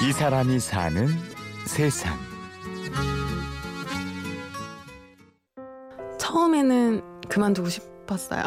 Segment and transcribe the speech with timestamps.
[0.00, 1.08] 이 사람이 사는
[1.66, 2.16] 세상.
[6.20, 8.44] 처음에는 그만두고 싶었어요.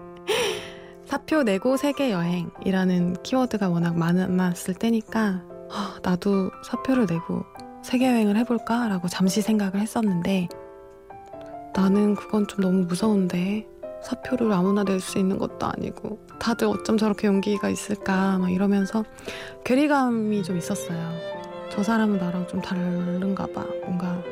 [1.04, 7.44] 사표 내고 세계 여행이라는 키워드가 워낙 많았을 때니까 아, 나도 사표를 내고
[7.82, 10.48] 세계 여행을 해볼까라고 잠시 생각을 했었는데
[11.74, 13.68] 나는 그건 좀 너무 무서운데
[14.06, 19.04] 사표를 아무나 낼 수 있는 것도 아니고 다들 어쩜 저렇게 용기가 있을까 막 이러면서
[19.64, 21.12] 괴리감이 좀 있었어요.
[21.70, 23.66] 저 사람은 나랑 좀 다른가 봐.
[23.84, 24.22] 뭔가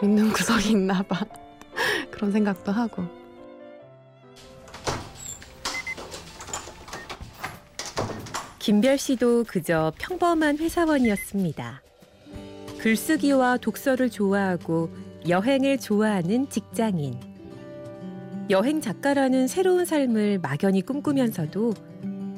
[0.00, 1.24] 믿는 구석이 있나 봐.
[2.10, 3.04] 그런 생각도 하고.
[8.58, 11.82] 김별 씨도 그저 평범한 회사원이었습니다.
[12.78, 14.90] 글쓰기와 독서를 좋아하고
[15.28, 17.33] 여행을 좋아하는 직장인.
[18.50, 21.74] 여행 작가라는 새로운 삶을 막연히 꿈꾸면서도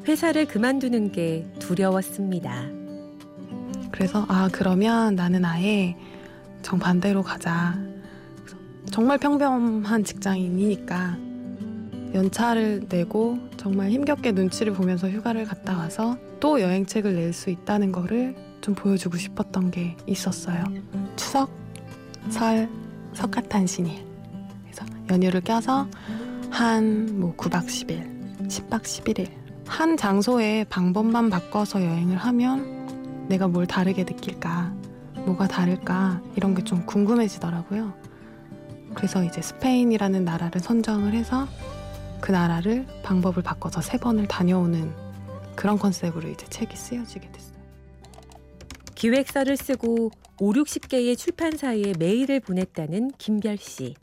[0.07, 2.65] 회사를 그만두는 게 두려웠습니다.
[3.91, 5.97] 그래서 아 그러면 나는 아예
[6.63, 7.77] 정반대로 가자.
[8.91, 11.19] 정말 평범한 직장인이니까
[12.15, 18.37] 연차를 내고 정말 힘겹게 눈치를 보면서 휴가를 갔다 와서 또 여행책을 낼 수 있다는 거를
[18.61, 20.63] 좀 보여주고 싶었던 게 있었어요.
[21.17, 21.51] 추석,
[22.31, 22.69] 설,
[23.13, 24.16] 석가탄신일.
[25.11, 25.89] 연휴를 껴서
[26.51, 29.31] 한 뭐 9박 10일, 10박 11일.
[29.67, 34.73] 한 장소에 방법만 바꿔서 여행을 하면 내가 뭘 다르게 느낄까,
[35.25, 37.93] 뭐가 다를까, 이런 게 좀 궁금해지더라고요.
[38.95, 41.47] 그래서 이제 스페인이라는 나라를 선정을 해서
[42.21, 44.91] 그 나라를 방법을 바꿔서 세 번을 다녀오는
[45.57, 47.57] 그런 컨셉으로 이제 책이 쓰여지게 됐어요.
[48.95, 53.95] 기획서를 쓰고 5, 60개의 출판사에 메일을 보냈다는 김별 씨.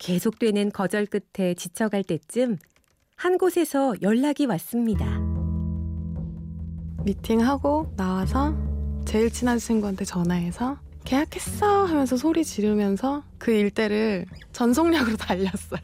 [0.00, 2.56] 계속되는 거절 끝에 지쳐갈 때쯤
[3.16, 5.04] 한 곳에서 연락이 왔습니다.
[7.04, 8.56] 미팅하고 나와서
[9.04, 15.80] 제일 친한 친구한테 전화해서 계약했어 하면서 소리 지르면서 그 일대를 전속력으로 달렸었어요.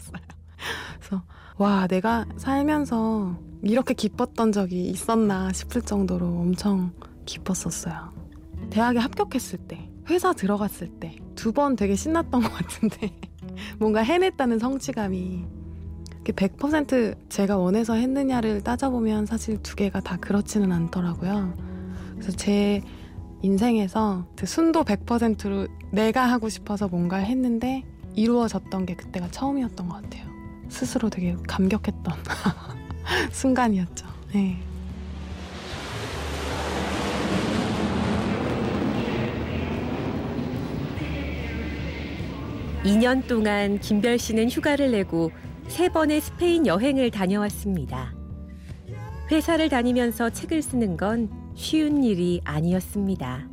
[0.98, 1.22] 그래서
[1.58, 6.92] 와 내가 살면서 이렇게 기뻤던 적이 있었나 싶을 정도로 엄청
[7.26, 8.12] 기뻤었어요.
[8.70, 13.14] 대학에 합격했을 때, 회사 들어갔을 때 두 번 되게 신났던 것 같은데
[13.78, 15.44] 뭔가 해냈다는 성취감이
[16.24, 21.54] 100% 제가 원해서 했느냐를 따져보면 사실 두 개가 다 그렇지는 않더라고요.
[22.12, 22.82] 그래서 제
[23.42, 27.84] 인생에서 그 순도 100%로 내가 하고 싶어서 뭔가를 했는데
[28.14, 30.26] 이루어졌던 게 그때가 처음이었던 것 같아요.
[30.68, 32.14] 스스로 되게 감격했던
[33.30, 34.06] 순간이었죠.
[34.34, 34.58] 네.
[42.86, 45.32] 2년 동안 김별 씨는 휴가를 내고
[45.66, 48.14] 세 번의 스페인 여행을 다녀왔습니다.
[49.28, 53.48] 회사를 다니면서 책을 쓰는 건 쉬운 일이 아니었습니다.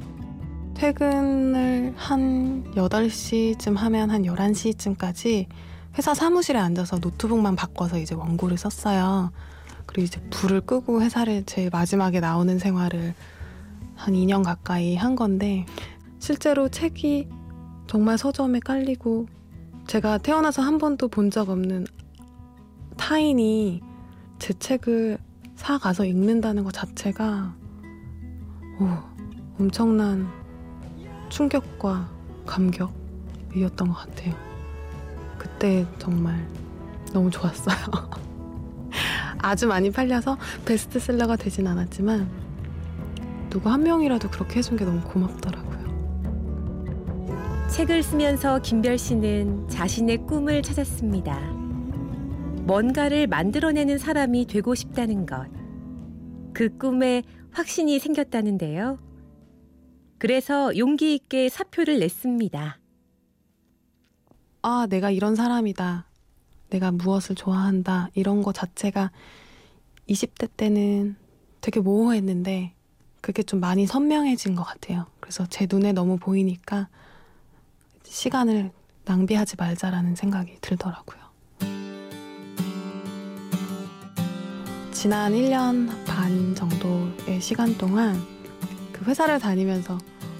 [0.75, 5.47] 퇴근을 한 8시쯤 하면 한 11시쯤까지
[5.97, 9.31] 회사 사무실에 앉아서 노트북만 바꿔서 이제 원고를 썼어요.
[9.87, 13.15] 그리고 이제 불을 끄고 회사를 제일 마지막에 나오는 생활을
[13.95, 15.65] 한 2년 가까이 한 건데
[16.19, 17.29] 실제로 책이
[17.87, 19.27] 정말 서점에 깔리고
[19.87, 21.85] 제가 태어나서 한 번도 본 적 없는
[22.97, 23.81] 타인이
[24.39, 25.17] 제 책을
[25.55, 27.55] 사가서 읽는다는 것 자체가
[28.79, 28.87] 오,
[29.59, 30.27] 엄청난
[31.29, 32.09] 충격과
[32.45, 34.33] 감격이었던 것 같아요.
[35.37, 36.47] 그때 정말
[37.13, 37.75] 너무 좋았어요.
[39.39, 42.29] 아주 많이 팔려서 베스트셀러가 되진 않았지만
[43.49, 45.82] 누구 한 명이라도 그렇게 해준 게 너무 고맙더라고요.
[47.73, 51.39] 책을 쓰면서 김별 씨는 자신의 꿈을 찾았습니다.
[52.67, 55.49] 뭔가를 만들어내는 사람이 되고 싶다는 것.
[56.53, 58.99] 그 꿈에 확신이 생겼다는데요.
[60.19, 62.77] 그래서 용기 있게 사표를 냈습니다.
[64.61, 66.05] 아, 내가 이런 사람이다.
[66.69, 68.09] 내가 무엇을 좋아한다.
[68.13, 69.09] 이런 거 자체가
[70.07, 71.15] 20대 때는
[71.59, 72.75] 되게 모호했는데
[73.19, 75.07] 그게 좀 많이 선명해진 것 같아요.
[75.19, 76.87] 그래서 제 눈에 너무 보이니까
[78.05, 78.71] 시간을
[79.05, 81.21] 낭비하지 말자라는 생각이 들더라고요.
[84.91, 88.15] 지난 1년 반 정도의 시간 동안
[88.93, 89.97] 그 회사를 다니면서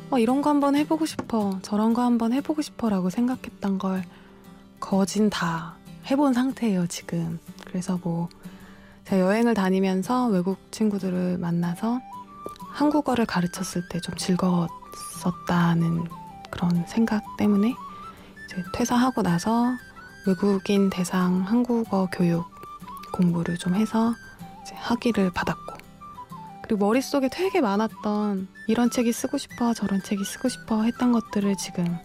[0.10, 4.04] 어, 이런 거 한번 해보고 싶어, 저런 거 한번 해보고 싶어 라고 생각했던 걸
[4.80, 5.76] 거진 다
[6.06, 7.40] 해본 상태예요, 지금.
[7.66, 8.30] 그래서 뭐,
[9.06, 12.00] 제가 여행을 다니면서 외국 친구들을 만나서
[12.74, 16.04] 한국어를 가르쳤을 때 좀 즐거웠었다는
[16.54, 17.74] 그런 생각 때문에
[18.46, 19.74] 이제 퇴사하고 나서
[20.28, 22.46] 외국인 대상 한국어 교육
[23.12, 24.14] 공부를 좀 해서
[24.62, 25.74] 이제 학위를 받았고
[26.62, 31.98] 그리고 머릿속에 되게 많았던 이런 책이 쓰고 싶어 저런 책이 쓰고 싶어 했던 것들을 지금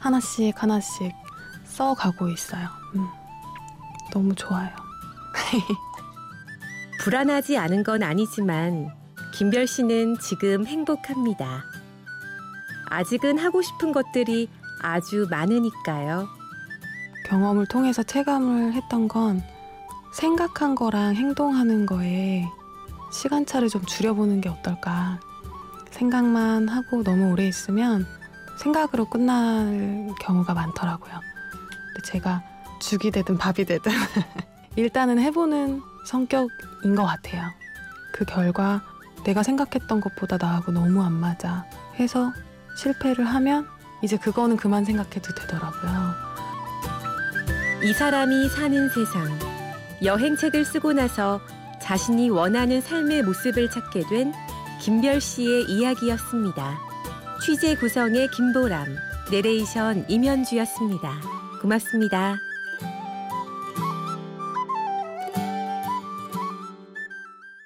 [0.00, 1.12] 하나씩 하나씩
[1.64, 2.68] 써가고 있어요.
[2.94, 3.06] 음,
[4.12, 4.70] 너무 좋아요.
[7.00, 8.90] 불안하지 않은 건 아니지만
[9.34, 11.64] 김별 씨는 지금 행복합니다.
[12.90, 14.48] 아직은 하고 싶은 것들이
[14.80, 16.28] 아주 많으니까요.
[17.26, 19.42] 경험을 통해서 체감을 했던 건
[20.12, 22.44] 생각한 거랑 행동하는 거에
[23.12, 25.20] 시간차를 좀 줄여보는 게 어떨까.
[25.90, 28.06] 생각만 하고 너무 오래 있으면
[28.58, 31.20] 생각으로 끝날 경우가 많더라고요.
[31.94, 32.42] 근데 제가
[32.80, 33.92] 죽이 되든 밥이 되든
[34.76, 37.50] 일단은 해보는 성격인 것 같아요.
[38.12, 38.82] 그 결과
[39.24, 41.64] 내가 생각했던 것보다 나하고 너무 안 맞아
[41.98, 42.32] 해서
[42.76, 43.66] 실패를 하면
[44.02, 46.14] 이제 그거는 그만 생각해도 되더라고요.
[47.84, 49.38] 이 사람이 사는 세상.
[50.02, 51.40] 여행책을 쓰고 나서
[51.80, 54.32] 자신이 원하는 삶의 모습을 찾게 된
[54.80, 56.78] 김별 씨의 이야기였습니다.
[57.44, 58.86] 취재 구성의 김보람,
[59.30, 61.12] 내레이션 임현주였습니다.
[61.60, 62.36] 고맙습니다.